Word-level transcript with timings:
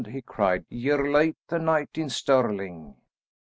he 0.09 0.19
cried, 0.19 0.65
"ye're 0.67 1.11
late 1.11 1.37
the 1.49 1.59
night 1.59 1.89
in 1.95 2.09
Stirling." 2.09 2.95